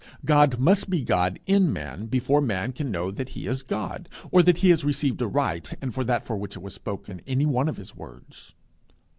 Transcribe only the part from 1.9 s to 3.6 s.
before man can know that he